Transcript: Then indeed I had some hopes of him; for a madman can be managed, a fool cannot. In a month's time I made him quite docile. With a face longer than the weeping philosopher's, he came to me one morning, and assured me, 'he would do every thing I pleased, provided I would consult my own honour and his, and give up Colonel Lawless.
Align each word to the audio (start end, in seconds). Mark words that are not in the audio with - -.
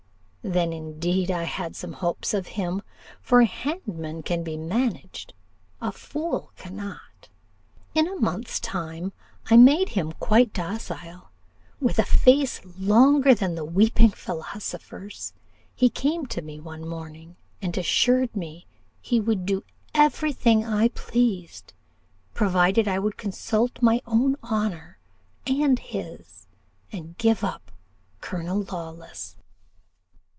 Then 0.43 0.73
indeed 0.73 1.29
I 1.29 1.43
had 1.43 1.75
some 1.75 1.93
hopes 1.93 2.33
of 2.33 2.47
him; 2.47 2.81
for 3.21 3.43
a 3.43 3.51
madman 3.63 4.23
can 4.23 4.41
be 4.41 4.57
managed, 4.57 5.35
a 5.79 5.91
fool 5.91 6.51
cannot. 6.55 7.29
In 7.93 8.07
a 8.07 8.15
month's 8.19 8.59
time 8.59 9.13
I 9.51 9.55
made 9.55 9.89
him 9.89 10.13
quite 10.13 10.51
docile. 10.51 11.29
With 11.79 11.99
a 11.99 12.03
face 12.05 12.59
longer 12.79 13.35
than 13.35 13.53
the 13.53 13.63
weeping 13.63 14.09
philosopher's, 14.09 15.33
he 15.75 15.91
came 15.91 16.25
to 16.25 16.41
me 16.41 16.59
one 16.59 16.87
morning, 16.87 17.35
and 17.61 17.77
assured 17.77 18.35
me, 18.35 18.65
'he 18.99 19.19
would 19.19 19.45
do 19.45 19.63
every 19.93 20.33
thing 20.33 20.65
I 20.65 20.87
pleased, 20.87 21.73
provided 22.33 22.87
I 22.87 22.97
would 22.97 23.15
consult 23.15 23.79
my 23.83 24.01
own 24.07 24.35
honour 24.43 24.97
and 25.45 25.77
his, 25.77 26.47
and 26.91 27.15
give 27.19 27.43
up 27.43 27.71
Colonel 28.21 28.63
Lawless. 28.71 29.37